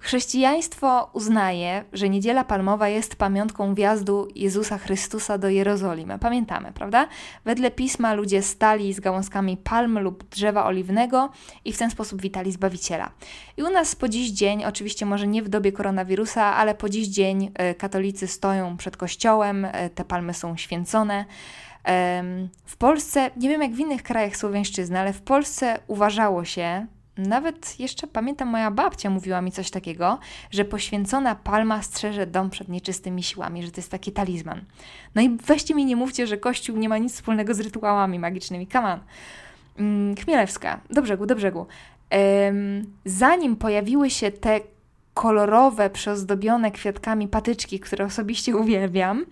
Chrześcijaństwo 0.00 1.10
uznaje, 1.12 1.84
że 1.92 2.08
Niedziela 2.08 2.44
Palmowa 2.44 2.88
jest 2.88 3.16
pamiątką 3.16 3.74
wjazdu 3.74 4.28
Jezusa 4.34 4.78
Chrystusa 4.78 5.38
do 5.38 5.48
Jerozolimy. 5.48 6.18
Pamiętamy, 6.18 6.72
prawda? 6.72 7.08
Wedle 7.44 7.70
pisma 7.70 8.14
ludzie 8.14 8.42
stali 8.42 8.92
z 8.92 9.00
gałązkami 9.00 9.56
palmy 9.56 10.00
lub 10.00 10.28
drzewa 10.28 10.64
oliwnego 10.64 11.30
i 11.64 11.72
w 11.72 11.78
ten 11.78 11.90
sposób 11.90 12.22
witali 12.22 12.52
Zbawiciela. 12.52 13.10
I 13.56 13.62
u 13.62 13.70
nas 13.70 13.96
po 13.96 14.08
dziś 14.08 14.30
dzień, 14.30 14.64
oczywiście 14.64 15.06
może 15.06 15.26
nie 15.26 15.42
w 15.42 15.48
dobie 15.48 15.72
koronawirusa, 15.72 16.44
ale 16.44 16.74
po 16.74 16.88
dziś 16.88 17.08
dzień 17.08 17.50
e, 17.54 17.74
katolicy 17.74 18.26
stoją 18.26 18.76
przed 18.76 18.96
kościołem, 18.96 19.64
e, 19.64 19.90
te 19.90 20.04
palmy 20.04 20.34
są 20.34 20.56
święcone. 20.56 21.24
W 22.64 22.76
Polsce, 22.76 23.30
nie 23.36 23.48
wiem 23.48 23.62
jak 23.62 23.72
w 23.72 23.78
innych 23.78 24.02
krajach 24.02 24.36
słowiańszczyzny, 24.36 24.98
ale 24.98 25.12
w 25.12 25.22
Polsce 25.22 25.78
uważało 25.86 26.44
się, 26.44 26.86
nawet 27.22 27.80
jeszcze 27.80 28.06
pamiętam, 28.06 28.48
moja 28.48 28.70
babcia 28.70 29.10
mówiła 29.10 29.40
mi 29.40 29.52
coś 29.52 29.70
takiego, 29.70 30.18
że 30.50 30.64
poświęcona 30.64 31.34
palma 31.34 31.82
strzeże 31.82 32.26
dom 32.26 32.50
przed 32.50 32.68
nieczystymi 32.68 33.22
siłami, 33.22 33.62
że 33.62 33.70
to 33.70 33.76
jest 33.76 33.90
taki 33.90 34.12
talizman. 34.12 34.64
No 35.14 35.22
i 35.22 35.36
weźcie 35.46 35.74
mi 35.74 35.84
nie 35.84 35.96
mówcie, 35.96 36.26
że 36.26 36.36
Kościół 36.36 36.76
nie 36.76 36.88
ma 36.88 36.98
nic 36.98 37.14
wspólnego 37.14 37.54
z 37.54 37.60
rytuałami 37.60 38.18
magicznymi. 38.18 38.66
Come 38.66 38.92
on. 38.92 39.00
Mm, 39.78 40.16
Chmielewska, 40.16 40.80
do 40.90 41.02
brzegu, 41.02 41.26
do 41.26 41.36
brzegu. 41.36 41.66
zanim 43.04 43.56
pojawiły 43.56 44.10
się 44.10 44.30
te 44.30 44.60
kolorowe, 45.14 45.90
przeozdobione 45.90 46.70
kwiatkami 46.70 47.28
patyczki, 47.28 47.80
które 47.80 48.04
osobiście 48.04 48.56
uwielbiam, 48.56 49.26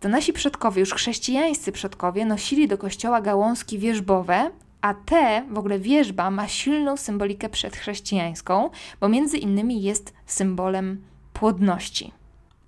to 0.00 0.08
nasi 0.08 0.32
przodkowie, 0.32 0.80
już 0.80 0.94
chrześcijańscy 0.94 1.72
przodkowie, 1.72 2.24
nosili 2.24 2.68
do 2.68 2.78
kościoła 2.78 3.20
gałązki 3.20 3.78
wierzbowe, 3.78 4.50
a 4.80 4.94
te, 4.94 5.44
w 5.50 5.58
ogóle 5.58 5.78
wierzba, 5.78 6.30
ma 6.30 6.48
silną 6.48 6.96
symbolikę 6.96 7.48
przedchrześcijańską, 7.48 8.70
bo 9.00 9.08
między 9.08 9.38
innymi 9.38 9.82
jest 9.82 10.14
symbolem 10.26 11.02
płodności. 11.32 12.12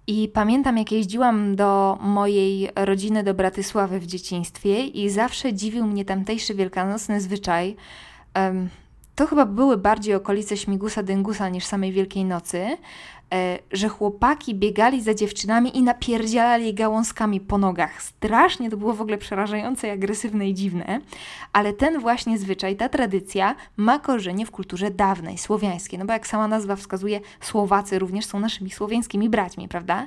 I 0.07 0.28
pamiętam, 0.28 0.78
jak 0.78 0.92
jeździłam 0.92 1.57
do 1.57 1.99
mojej 2.00 2.69
rodziny 2.76 3.23
do 3.25 3.35
Bratysławy 3.35 4.00
w 4.00 4.07
dzieciństwie, 4.07 4.87
i 4.87 5.11
zawsze 5.11 5.54
dziwił 5.54 5.87
mnie 5.87 6.04
tamtejszy 6.04 6.54
wielkanocny 6.54 7.21
zwyczaj. 7.21 7.76
To 9.14 9.26
chyba 9.26 9.47
były 9.47 9.76
bardziej 9.76 10.14
okolice 10.14 10.57
Śmigusa 10.57 11.02
Dyngusa 11.02 11.49
niż 11.49 11.64
samej 11.64 11.92
Wielkiej 11.92 12.25
Nocy, 12.25 12.76
że 13.72 13.88
chłopaki 13.88 14.54
biegali 14.54 15.02
za 15.02 15.14
dziewczynami 15.14 15.76
i 15.78 15.82
napierdzielali 15.82 16.74
gałązkami 16.74 17.40
po 17.40 17.58
nogach. 17.58 18.02
Strasznie 18.02 18.70
to 18.70 18.76
było 18.76 18.94
w 18.94 19.00
ogóle 19.00 19.18
przerażające, 19.18 19.92
agresywne 19.92 20.48
i 20.48 20.54
dziwne, 20.54 21.00
ale 21.52 21.72
ten 21.72 22.00
właśnie 22.00 22.38
zwyczaj, 22.38 22.76
ta 22.76 22.88
tradycja 22.88 23.54
ma 23.76 23.98
korzenie 23.98 24.46
w 24.46 24.50
kulturze 24.50 24.90
dawnej, 24.90 25.38
słowiańskiej, 25.38 25.98
no 25.98 26.04
bo 26.04 26.12
jak 26.12 26.26
sama 26.26 26.48
nazwa 26.48 26.76
wskazuje, 26.76 27.20
Słowacy 27.40 27.98
również 27.98 28.26
są 28.26 28.40
naszymi 28.40 28.70
słowiańskimi 28.70 29.30
braćmi, 29.30 29.68
prawda? 29.68 30.06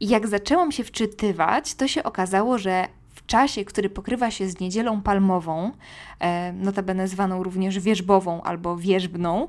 I 0.00 0.08
jak 0.08 0.26
zaczęłam 0.26 0.72
się 0.72 0.84
wczytywać, 0.84 1.74
to 1.74 1.88
się 1.88 2.02
okazało, 2.02 2.58
że 2.58 2.88
czasie, 3.26 3.64
który 3.64 3.90
pokrywa 3.90 4.30
się 4.30 4.48
z 4.48 4.60
niedzielą 4.60 5.02
palmową, 5.02 5.72
e, 6.20 6.52
notabene 6.52 7.08
zwaną 7.08 7.42
również 7.42 7.78
wierzbową 7.78 8.42
albo 8.42 8.76
wierzbną, 8.76 9.48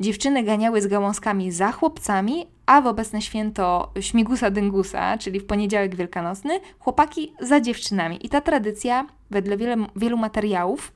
dziewczyny 0.00 0.42
ganiały 0.42 0.82
z 0.82 0.86
gałązkami 0.86 1.52
za 1.52 1.72
chłopcami, 1.72 2.46
a 2.66 2.80
w 2.80 2.86
obecne 2.86 3.22
święto 3.22 3.92
Śmigusa 4.00 4.50
Dyngusa, 4.50 5.18
czyli 5.18 5.40
w 5.40 5.46
poniedziałek 5.46 5.96
wielkanocny, 5.96 6.60
chłopaki 6.78 7.34
za 7.40 7.60
dziewczynami. 7.60 8.26
I 8.26 8.28
ta 8.28 8.40
tradycja, 8.40 9.06
wedle 9.30 9.56
wiele, 9.56 9.76
wielu 9.96 10.16
materiałów, 10.16 10.92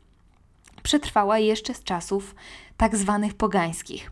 przetrwała 0.82 1.38
jeszcze 1.38 1.74
z 1.74 1.84
czasów 1.84 2.34
tak 2.76 2.96
zwanych 2.96 3.34
pogańskich. 3.34 4.10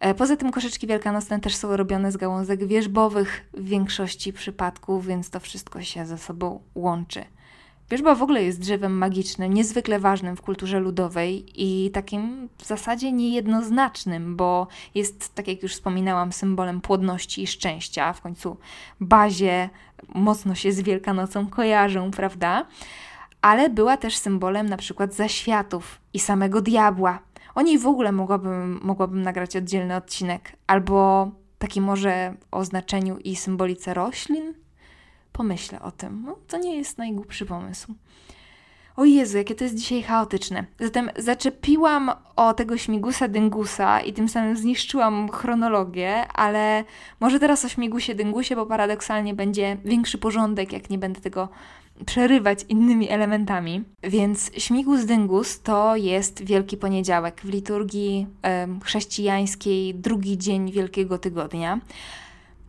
E, 0.00 0.14
poza 0.14 0.36
tym 0.36 0.50
koszyczki 0.50 0.86
wielkanocne 0.86 1.40
też 1.40 1.56
są 1.56 1.76
robione 1.76 2.12
z 2.12 2.16
gałązek 2.16 2.66
wierzbowych 2.66 3.48
w 3.54 3.64
większości 3.64 4.32
przypadków, 4.32 5.06
więc 5.06 5.30
to 5.30 5.40
wszystko 5.40 5.82
się 5.82 6.06
ze 6.06 6.18
sobą 6.18 6.60
łączy. 6.74 7.24
Wierzba 7.90 8.14
w 8.14 8.22
ogóle 8.22 8.44
jest 8.44 8.60
drzewem 8.60 8.98
magicznym, 8.98 9.54
niezwykle 9.54 9.98
ważnym 9.98 10.36
w 10.36 10.42
kulturze 10.42 10.80
ludowej 10.80 11.46
i 11.54 11.90
takim 11.90 12.48
w 12.58 12.66
zasadzie 12.66 13.12
niejednoznacznym, 13.12 14.36
bo 14.36 14.66
jest, 14.94 15.34
tak 15.34 15.48
jak 15.48 15.62
już 15.62 15.72
wspominałam, 15.72 16.32
symbolem 16.32 16.80
płodności 16.80 17.42
i 17.42 17.46
szczęścia. 17.46 18.12
W 18.12 18.20
końcu 18.20 18.56
bazie 19.00 19.70
mocno 20.14 20.54
się 20.54 20.72
z 20.72 20.80
Wielkanocą 20.80 21.46
kojarzą, 21.46 22.10
prawda? 22.10 22.66
Ale 23.42 23.70
była 23.70 23.96
też 23.96 24.16
symbolem 24.16 24.68
na 24.68 24.76
przykład 24.76 25.14
zaświatów 25.14 26.00
i 26.12 26.18
samego 26.18 26.60
diabła. 26.60 27.18
O 27.58 27.62
niej 27.62 27.78
w 27.78 27.86
ogóle 27.86 28.12
mogłabym, 28.12 28.80
mogłabym 28.82 29.22
nagrać 29.22 29.56
oddzielny 29.56 29.96
odcinek, 29.96 30.52
albo 30.66 31.30
taki 31.58 31.80
może 31.80 32.34
o 32.50 32.64
znaczeniu 32.64 33.18
i 33.18 33.36
symbolice 33.36 33.94
roślin, 33.94 34.54
pomyślę 35.32 35.82
o 35.82 35.90
tym. 35.90 36.22
No, 36.26 36.36
to 36.48 36.58
nie 36.58 36.76
jest 36.76 36.98
najgłupszy 36.98 37.46
pomysł. 37.46 37.94
O 38.96 39.04
Jezu, 39.04 39.38
jakie 39.38 39.54
to 39.54 39.64
jest 39.64 39.76
dzisiaj 39.76 40.02
chaotyczne. 40.02 40.64
Zatem 40.80 41.10
zaczepiłam 41.16 42.10
o 42.36 42.54
tego 42.54 42.76
śmigusa 42.76 43.28
dyngusa 43.28 44.00
i 44.00 44.12
tym 44.12 44.28
samym 44.28 44.56
zniszczyłam 44.56 45.28
chronologię, 45.28 46.28
ale 46.28 46.84
może 47.20 47.40
teraz 47.40 47.64
o 47.64 47.68
śmigusie 47.68 48.14
dyngusie, 48.14 48.56
bo 48.56 48.66
paradoksalnie 48.66 49.34
będzie 49.34 49.76
większy 49.84 50.18
porządek, 50.18 50.72
jak 50.72 50.90
nie 50.90 50.98
będę 50.98 51.20
tego 51.20 51.48
przerywać 52.06 52.64
innymi 52.68 53.08
elementami. 53.10 53.84
Więc 54.02 54.50
śmigus 54.58 55.04
dyngus 55.04 55.60
to 55.60 55.96
jest 55.96 56.44
Wielki 56.44 56.76
Poniedziałek 56.76 57.40
w 57.40 57.48
liturgii 57.48 58.26
chrześcijańskiej, 58.84 59.94
drugi 59.94 60.38
dzień 60.38 60.72
Wielkiego 60.72 61.18
Tygodnia. 61.18 61.80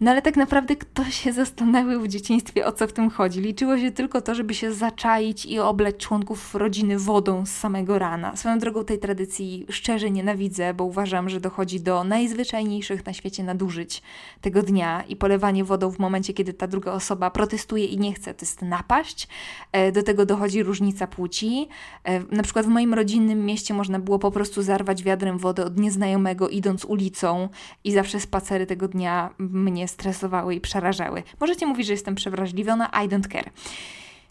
No 0.01 0.11
ale 0.11 0.21
tak 0.21 0.37
naprawdę 0.37 0.75
kto 0.75 1.05
się 1.05 1.33
zastanawiał 1.33 2.01
w 2.01 2.07
dzieciństwie, 2.07 2.65
o 2.65 2.71
co 2.71 2.87
w 2.87 2.93
tym 2.93 3.09
chodzi? 3.09 3.41
Liczyło 3.41 3.77
się 3.77 3.91
tylko 3.91 4.21
to, 4.21 4.35
żeby 4.35 4.53
się 4.53 4.73
zaczaić 4.73 5.45
i 5.45 5.59
obleć 5.59 5.97
członków 5.97 6.55
rodziny 6.55 6.99
wodą 6.99 7.45
z 7.45 7.49
samego 7.49 7.99
rana. 7.99 8.35
Swoją 8.35 8.59
drogą 8.59 8.85
tej 8.85 8.99
tradycji 8.99 9.65
szczerze 9.69 10.11
nienawidzę, 10.11 10.73
bo 10.73 10.83
uważam, 10.83 11.29
że 11.29 11.39
dochodzi 11.39 11.79
do 11.79 12.03
najzwyczajniejszych 12.03 13.05
na 13.05 13.13
świecie 13.13 13.43
nadużyć 13.43 14.01
tego 14.41 14.63
dnia 14.63 15.03
i 15.07 15.15
polewanie 15.15 15.63
wodą 15.63 15.91
w 15.91 15.99
momencie, 15.99 16.33
kiedy 16.33 16.53
ta 16.53 16.67
druga 16.67 16.91
osoba 16.91 17.31
protestuje 17.31 17.85
i 17.85 17.97
nie 17.97 18.13
chce, 18.13 18.33
to 18.33 18.45
jest 18.45 18.61
napaść. 18.61 19.27
E, 19.71 19.91
do 19.91 20.03
tego 20.03 20.25
dochodzi 20.25 20.63
różnica 20.63 21.07
płci. 21.07 21.67
E, 22.03 22.19
na 22.35 22.43
przykład 22.43 22.65
w 22.65 22.69
moim 22.69 22.93
rodzinnym 22.93 23.45
mieście 23.45 23.73
można 23.73 23.99
było 23.99 24.19
po 24.19 24.31
prostu 24.31 24.61
zarwać 24.61 25.03
wiadrem 25.03 25.37
wodę 25.37 25.65
od 25.65 25.79
nieznajomego 25.79 26.49
idąc 26.49 26.85
ulicą 26.85 27.49
i 27.83 27.91
zawsze 27.91 28.19
spacery 28.19 28.65
tego 28.65 28.87
dnia 28.87 29.33
mnie 29.39 29.88
stresowały 29.89 30.55
i 30.55 30.61
przerażały. 30.61 31.23
Możecie 31.39 31.65
mówić, 31.65 31.87
że 31.87 31.93
jestem 31.93 32.15
przewrażliwiona, 32.15 32.85
I 33.05 33.09
don't 33.09 33.31
care. 33.31 33.49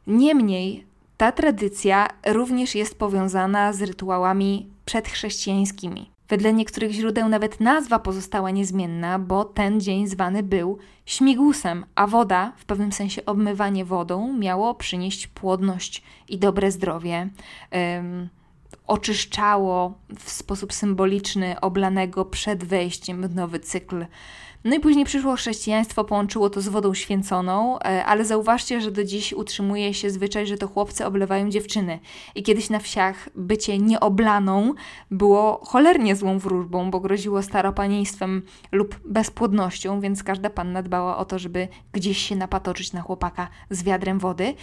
Niemniej 0.07 0.87
ta 1.17 1.33
tradycja 1.33 2.09
również 2.27 2.75
jest 2.75 2.99
powiązana 2.99 3.73
z 3.73 3.83
rytuałami 3.83 4.69
przedchrześcijańskimi. 4.85 6.11
Wedle 6.29 6.53
niektórych 6.53 6.93
źródeł 6.93 7.29
nawet 7.29 7.61
nazwa 7.61 7.99
pozostała 7.99 8.51
niezmienna, 8.51 9.19
bo 9.19 9.45
ten 9.45 9.81
dzień 9.81 10.07
zwany 10.07 10.43
był 10.43 10.79
śmigusem, 11.07 11.85
a 11.95 12.07
woda, 12.07 12.53
w 12.57 12.65
pewnym 12.65 12.93
sensie 12.93 13.25
obmywanie 13.25 13.85
wodą, 13.85 14.33
miało 14.33 14.75
przynieść 14.75 15.27
płodność 15.27 16.03
i 16.29 16.39
dobre 16.39 16.71
zdrowie. 16.71 17.29
Um, 17.73 18.29
oczyszczało 18.87 19.99
w 20.19 20.31
sposób 20.31 20.73
symboliczny 20.73 21.61
oblanego 21.61 22.25
przed 22.25 22.65
wejściem 22.65 23.29
w 23.29 23.35
nowy 23.35 23.61
cykl 23.61 24.07
no 24.69 24.75
i 24.75 24.81
później 24.81 25.05
przyszło 25.05 25.37
chrześcijaństwo, 25.37 26.05
połączyło 26.05 26.51
to 26.51 26.61
z 26.61 26.69
wodą 26.69 26.95
święconą, 26.95 27.79
e, 27.79 28.05
ale 28.05 28.25
zauważcie, 28.25 28.81
że 28.81 28.91
do 28.91 29.05
dziś 29.05 29.33
utrzymuje 29.33 29.95
się 29.95 30.11
zwyczaj, 30.11 30.47
że 30.47 30.59
to 30.59 30.69
chłopcy 30.69 31.07
oblewają 31.07 31.51
dziewczyny. 31.51 31.99
I 32.35 32.43
kiedyś 32.43 32.71
na 32.71 32.79
wsiach 32.79 33.29
bycie 33.35 33.79
nieoblaną 33.79 34.75
było 35.11 35.61
cholernie 35.65 36.17
złą 36.17 36.39
wróżbą, 36.39 36.91
bo 36.91 37.01
groziło 37.01 37.43
staropanieństwem 37.43 38.43
lub 38.73 39.01
bezpłodnością, 39.05 40.01
więc 40.01 40.23
każda 40.23 40.51
panna 40.51 40.83
dbała 40.83 41.17
o 41.17 41.25
to, 41.25 41.39
żeby 41.39 41.69
gdzieś 41.93 42.19
się 42.19 42.37
napatoczyć 42.37 42.93
na 42.93 43.01
chłopaka 43.01 43.49
z 43.71 43.83
wiadrem 43.83 44.19
wody. 44.19 44.55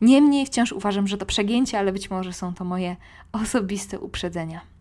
Niemniej 0.00 0.46
wciąż 0.46 0.72
uważam, 0.72 1.08
że 1.08 1.18
to 1.18 1.26
przegięcie, 1.26 1.78
ale 1.78 1.92
być 1.92 2.10
może 2.10 2.32
są 2.32 2.54
to 2.54 2.64
moje 2.64 2.96
osobiste 3.32 4.00
uprzedzenia. 4.00 4.71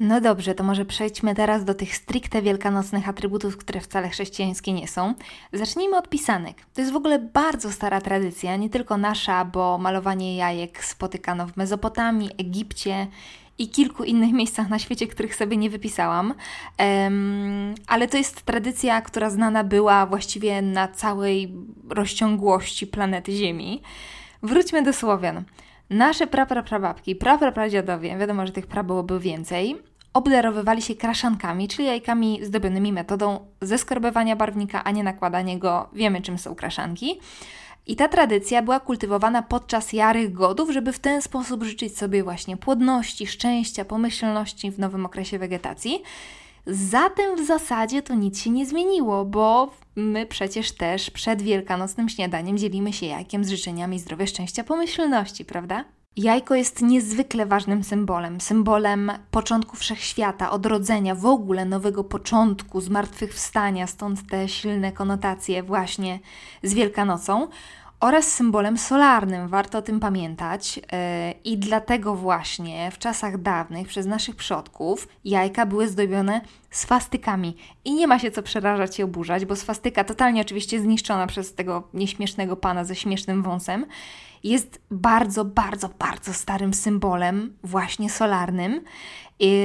No 0.00 0.20
dobrze, 0.20 0.54
to 0.54 0.64
może 0.64 0.84
przejdźmy 0.84 1.34
teraz 1.34 1.64
do 1.64 1.74
tych 1.74 1.96
stricte 1.96 2.42
wielkanocnych 2.42 3.08
atrybutów, 3.08 3.56
które 3.56 3.80
wcale 3.80 4.08
chrześcijańskie 4.08 4.72
nie 4.72 4.88
są. 4.88 5.14
Zacznijmy 5.52 5.96
od 5.96 6.08
pisanek. 6.08 6.56
To 6.74 6.80
jest 6.80 6.92
w 6.92 6.96
ogóle 6.96 7.18
bardzo 7.18 7.72
stara 7.72 8.00
tradycja, 8.00 8.56
nie 8.56 8.70
tylko 8.70 8.96
nasza, 8.96 9.44
bo 9.44 9.78
malowanie 9.78 10.36
jajek 10.36 10.84
spotykano 10.84 11.46
w 11.46 11.56
Mezopotamii, 11.56 12.30
Egipcie 12.38 13.06
i 13.58 13.68
kilku 13.68 14.04
innych 14.04 14.32
miejscach 14.40 14.68
na 14.68 14.78
świecie, 14.78 15.06
których 15.06 15.34
sobie 15.34 15.56
nie 15.56 15.70
wypisałam. 15.70 16.34
Um, 16.78 17.74
ale 17.86 18.08
to 18.08 18.16
jest 18.16 18.42
tradycja, 18.42 19.02
która 19.02 19.30
znana 19.30 19.64
była 19.64 20.06
właściwie 20.06 20.62
na 20.62 20.88
całej 20.88 21.54
rozciągłości 21.88 22.86
planety 22.86 23.32
Ziemi. 23.32 23.82
Wróćmy 24.42 24.82
do 24.82 24.92
Słowian. 24.92 25.44
Nasze 25.90 26.26
prapraprawabki, 26.26 27.16
praprapradziadowie, 27.16 28.18
wiadomo, 28.18 28.46
że 28.46 28.52
tych 28.52 28.66
pra 28.66 28.82
byłoby 28.82 29.20
więcej, 29.20 29.76
obdarowywali 30.14 30.82
się 30.82 30.94
kraszankami, 30.94 31.68
czyli 31.68 31.88
jajkami 31.88 32.40
zdobionymi 32.42 32.92
metodą 32.92 33.46
zeskorbowania 33.60 34.36
barwnika, 34.36 34.84
a 34.84 34.90
nie 34.90 35.02
nakładania 35.02 35.58
go. 35.58 35.88
Wiemy, 35.92 36.22
czym 36.22 36.38
są 36.38 36.54
kraszanki. 36.54 37.20
I 37.86 37.96
ta 37.96 38.08
tradycja 38.08 38.62
była 38.62 38.80
kultywowana 38.80 39.42
podczas 39.42 39.92
jarych 39.92 40.32
godów, 40.32 40.70
żeby 40.70 40.92
w 40.92 40.98
ten 40.98 41.22
sposób 41.22 41.64
życzyć 41.64 41.98
sobie 41.98 42.22
właśnie 42.22 42.56
płodności, 42.56 43.26
szczęścia, 43.26 43.84
pomyślności 43.84 44.70
w 44.70 44.78
nowym 44.78 45.06
okresie 45.06 45.38
wegetacji. 45.38 46.02
Zatem 46.66 47.36
w 47.36 47.46
zasadzie 47.46 48.02
to 48.02 48.14
nic 48.14 48.40
się 48.40 48.50
nie 48.50 48.66
zmieniło, 48.66 49.24
bo 49.24 49.70
my 49.96 50.26
przecież 50.26 50.72
też 50.72 51.10
przed 51.10 51.42
wielkanocnym 51.42 52.08
śniadaniem 52.08 52.58
dzielimy 52.58 52.92
się 52.92 53.06
jajkiem 53.06 53.44
z 53.44 53.50
życzeniami 53.50 53.98
zdrowia, 53.98 54.26
szczęścia, 54.26 54.64
pomyślności, 54.64 55.44
prawda? 55.44 55.84
Jajko 56.16 56.54
jest 56.54 56.82
niezwykle 56.82 57.46
ważnym 57.46 57.84
symbolem, 57.84 58.40
symbolem 58.40 59.12
początku 59.30 59.76
wszechświata, 59.76 60.50
odrodzenia, 60.50 61.14
w 61.14 61.26
ogóle 61.26 61.64
nowego 61.64 62.04
początku, 62.04 62.80
zmartwychwstania, 62.80 63.86
stąd 63.86 64.30
te 64.30 64.48
silne 64.48 64.92
konotacje 64.92 65.62
właśnie 65.62 66.18
z 66.62 66.74
Wielkanocą 66.74 67.48
oraz 68.00 68.32
symbolem 68.32 68.78
solarnym. 68.78 69.48
Warto 69.48 69.78
o 69.78 69.82
tym 69.82 70.00
pamiętać. 70.00 70.80
E, 70.92 71.34
I 71.44 71.58
dlatego 71.58 72.14
właśnie 72.14 72.90
w 72.90 72.98
czasach 72.98 73.42
dawnych 73.42 73.88
przez 73.88 74.06
naszych 74.06 74.36
przodków 74.36 75.08
jajka 75.24 75.66
były 75.66 75.88
zdobione 75.88 76.40
swastykami. 76.70 77.56
I 77.84 77.94
nie 77.94 78.06
ma 78.06 78.18
się 78.18 78.30
co 78.30 78.42
przerażać 78.42 78.98
i 78.98 79.02
oburzać, 79.02 79.44
bo 79.44 79.56
swastyka 79.56 80.04
totalnie 80.04 80.40
oczywiście 80.40 80.80
zniszczona 80.80 81.26
przez 81.26 81.54
tego 81.54 81.88
nieśmiesznego 81.94 82.56
pana 82.56 82.84
ze 82.84 82.94
śmiesznym 82.94 83.42
wąsem 83.42 83.86
jest 84.44 84.80
bardzo, 84.90 85.44
bardzo, 85.44 85.88
bardzo 85.98 86.32
starym 86.32 86.74
symbolem, 86.74 87.56
właśnie 87.62 88.10
solarnym. 88.10 88.80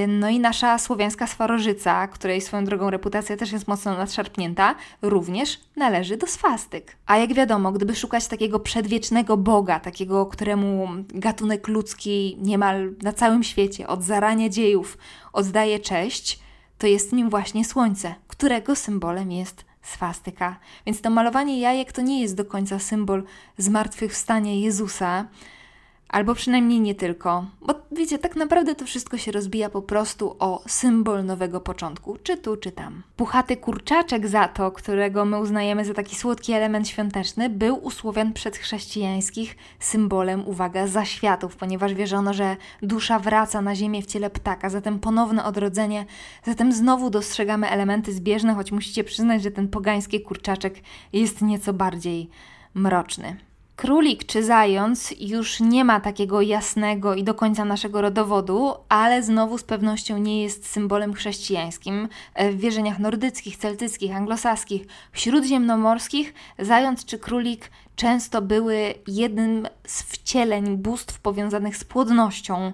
No 0.08 0.30
i 0.30 0.40
nasza 0.40 0.78
słowiańska 0.78 1.28
swarożyca, 1.28 2.08
której 2.08 2.42
swoją 2.42 2.66
drogą 2.66 2.90
reputacja 2.90 3.38
też 3.38 3.52
jest 3.52 3.68
mocno 3.68 3.98
nadszarpnięta, 3.98 4.76
również 5.02 5.60
należy 5.76 6.18
do 6.18 6.28
swastyk. 6.28 6.96
A 7.06 7.18
jak 7.18 7.34
wiadomo, 7.34 7.72
gdyby 7.72 7.96
szukać 7.96 8.28
takiego 8.28 8.60
przedwiecznego 8.60 9.38
Boga, 9.38 9.80
takiego, 9.80 10.26
któremu 10.26 10.88
gatunek 11.08 11.68
ludzki 11.68 12.38
niemal 12.42 12.94
na 13.02 13.14
całym 13.14 13.44
świecie 13.44 13.88
od 13.88 14.04
zarania 14.04 14.50
dziejów 14.50 14.98
oddaje 15.34 15.80
cześć, 15.80 16.40
to 16.78 16.88
jest 16.88 17.14
nim 17.14 17.30
właśnie 17.30 17.66
Słońce, 17.66 18.16
którego 18.28 18.76
symbolem 18.76 19.32
jest 19.32 19.66
swastyka. 19.82 20.60
Więc 20.86 21.02
to 21.02 21.10
malowanie 21.10 21.60
jajek 21.60 21.92
to 21.92 22.02
nie 22.02 22.22
jest 22.22 22.36
do 22.36 22.46
końca 22.46 22.80
symbol 22.80 23.24
zmartwychwstania 23.58 24.54
Jezusa, 24.54 25.26
Albo 26.10 26.36
przynajmniej 26.36 26.80
nie 26.80 26.96
tylko, 26.96 27.46
bo 27.62 27.74
wiecie, 27.92 28.20
tak 28.20 28.36
naprawdę 28.36 28.76
to 28.76 28.86
wszystko 28.86 29.18
się 29.18 29.32
rozbija 29.32 29.70
po 29.70 29.82
prostu 29.82 30.36
o 30.40 30.64
symbol 30.68 31.26
nowego 31.26 31.62
początku, 31.62 32.18
czy 32.24 32.38
tu, 32.38 32.58
czy 32.58 32.72
tam. 32.72 33.04
Puchaty 33.16 33.58
kurczaczek 33.58 34.28
za 34.28 34.48
to, 34.48 34.72
którego 34.72 35.26
my 35.26 35.40
uznajemy 35.40 35.86
za 35.86 35.94
taki 35.94 36.16
słodki 36.16 36.54
element 36.54 36.88
świąteczny, 36.88 37.50
był 37.50 37.86
u 37.86 37.92
Słowian 37.92 38.34
przedchrześcijańskich 38.34 39.58
symbolem, 39.80 40.48
uwaga, 40.48 40.88
zaświatów, 40.88 41.56
ponieważ 41.56 41.94
wierzono, 41.94 42.34
że 42.34 42.58
dusza 42.82 43.20
wraca 43.20 43.62
na 43.62 43.76
ziemię 43.76 44.02
w 44.02 44.06
ciele 44.06 44.30
ptaka, 44.30 44.70
zatem 44.70 45.00
ponowne 45.00 45.44
odrodzenie, 45.44 46.06
zatem 46.44 46.74
znowu 46.74 47.10
dostrzegamy 47.10 47.70
elementy 47.70 48.14
zbieżne, 48.14 48.54
choć 48.54 48.72
musicie 48.72 49.04
przyznać, 49.04 49.44
że 49.44 49.52
ten 49.52 49.68
pogański 49.68 50.22
kurczaczek 50.22 50.76
jest 51.14 51.42
nieco 51.42 51.74
bardziej 51.74 52.30
mroczny. 52.74 53.49
Królik 53.80 54.26
czy 54.26 54.44
zając 54.44 55.14
już 55.20 55.60
nie 55.60 55.86
ma 55.86 56.00
takiego 56.00 56.42
jasnego 56.42 57.16
i 57.16 57.24
do 57.24 57.34
końca 57.34 57.66
naszego 57.66 58.02
rodowodu, 58.02 58.74
ale 58.90 59.24
znowu 59.24 59.58
z 59.58 59.64
pewnością 59.64 60.18
nie 60.18 60.44
jest 60.44 60.68
symbolem 60.68 61.14
chrześcijańskim. 61.14 62.10
W 62.52 62.58
wierzeniach 62.58 63.00
nordyckich, 63.00 63.58
celtyckich, 63.58 64.16
anglosaskich, 64.16 64.82
śródziemnomorskich 65.14 66.34
zając 66.60 67.06
czy 67.06 67.20
królik 67.20 67.72
często 67.96 68.42
były 68.42 68.94
jednym 69.08 69.68
z 69.88 70.04
wcieleń 70.04 70.78
bóstw 70.78 71.20
powiązanych 71.20 71.78
z 71.78 71.84
płodnością. 71.84 72.74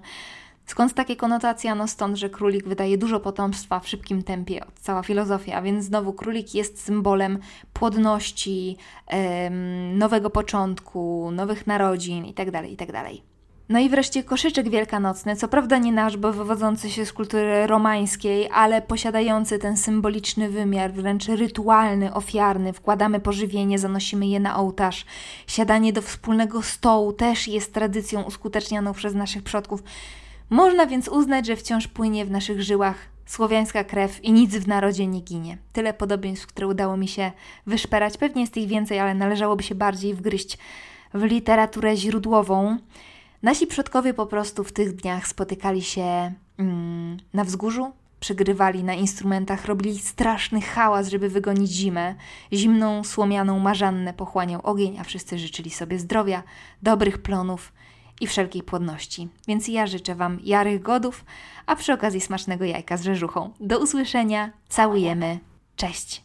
Skąd 0.66 0.94
takie 0.94 1.16
konotacje? 1.16 1.76
No 1.76 1.88
stąd, 1.88 2.18
że 2.18 2.30
królik 2.30 2.68
wydaje 2.68 2.98
dużo 2.98 3.20
potomstwa 3.20 3.80
w 3.80 3.88
szybkim 3.88 4.24
tempie, 4.24 4.66
cała 4.82 5.04
filozofia, 5.04 5.62
więc 5.62 5.86
znowu 5.86 6.14
królik 6.14 6.56
jest 6.56 6.84
symbolem 6.84 7.40
płodności, 7.74 8.78
nowego 9.94 10.30
początku, 10.30 11.32
nowych 11.32 11.68
narodzin 11.68 12.26
itd., 12.26 12.52
tak 12.52 12.70
itd. 12.70 12.94
Tak 12.94 13.36
no 13.70 13.80
i 13.80 13.90
wreszcie 13.90 14.24
koszyczek 14.24 14.70
wielkanocny, 14.70 15.36
co 15.36 15.48
prawda 15.48 15.78
nie 15.78 15.92
nasz, 15.92 16.18
bo 16.18 16.34
wywodzący 16.34 16.90
się 16.90 17.06
z 17.06 17.14
kultury 17.14 17.68
romańskiej, 17.68 18.50
ale 18.54 18.82
posiadający 18.82 19.60
ten 19.60 19.78
symboliczny 19.78 20.50
wymiar, 20.50 20.94
wręcz 20.94 21.28
rytualny, 21.28 22.14
ofiarny. 22.14 22.74
Wkładamy 22.74 23.20
pożywienie, 23.20 23.80
zanosimy 23.80 24.28
je 24.28 24.40
na 24.40 24.58
ołtarz. 24.58 25.06
Siadanie 25.48 25.94
do 25.94 26.02
wspólnego 26.02 26.62
stołu 26.62 27.14
też 27.14 27.48
jest 27.48 27.74
tradycją 27.74 28.22
uskutecznianą 28.22 28.94
przez 28.94 29.14
naszych 29.14 29.44
przodków. 29.44 29.84
Można 30.50 30.86
więc 30.86 31.08
uznać, 31.08 31.46
że 31.46 31.56
wciąż 31.56 31.88
płynie 31.88 32.26
w 32.26 32.32
naszych 32.32 32.62
żyłach 32.62 32.98
słowiańska 33.26 33.84
krew 33.84 34.24
i 34.24 34.32
nic 34.32 34.56
w 34.56 34.68
narodzie 34.68 35.08
nie 35.08 35.22
ginie. 35.22 35.58
Tyle 35.74 35.94
podobieństw, 35.94 36.48
które 36.48 36.68
udało 36.68 36.98
mi 36.98 37.08
się 37.08 37.32
wyszperać. 37.68 38.18
Pewnie 38.18 38.42
jest 38.42 38.58
ich 38.58 38.68
więcej, 38.68 39.00
ale 39.00 39.14
należałoby 39.14 39.64
się 39.64 39.76
bardziej 39.76 40.14
wgryźć 40.14 40.58
w 41.14 41.24
literaturę 41.24 41.98
źródłową. 41.98 42.78
Nasi 43.44 43.68
przodkowie 43.68 44.14
po 44.14 44.26
prostu 44.26 44.64
w 44.64 44.72
tych 44.72 44.96
dniach 44.96 45.28
spotykali 45.28 45.82
się 45.82 46.34
mm, 46.58 47.18
na 47.34 47.44
wzgórzu, 47.44 47.92
przygrywali 48.20 48.84
na 48.84 48.94
instrumentach, 48.94 49.66
robili 49.66 50.00
straszny 50.00 50.62
hałas, 50.62 51.08
żeby 51.08 51.30
wygonić 51.30 51.72
zimę. 51.72 52.16
Zimną, 52.54 53.04
słomianą 53.04 53.60
marzannę 53.60 54.14
pochłaniał 54.14 54.62
ogień, 54.64 54.98
a 55.00 55.04
wszyscy 55.04 55.40
życzyli 55.40 55.70
sobie 55.70 56.00
zdrowia, 56.00 56.44
dobrych 56.82 57.18
plonów 57.18 57.72
i 58.22 58.28
wszelkiej 58.28 58.64
płodności. 58.64 59.30
Więc 59.48 59.68
ja 59.68 59.88
życzę 59.88 60.16
Wam 60.16 60.40
jarych 60.44 60.82
godów, 60.82 61.26
a 61.66 61.76
przy 61.76 61.94
okazji 61.94 62.22
smacznego 62.22 62.66
jajka 62.66 62.98
z 62.98 63.04
rzeżuchą. 63.04 63.54
Do 63.60 63.80
usłyszenia, 63.80 64.52
całujemy, 64.70 65.40
cześć! 65.76 66.24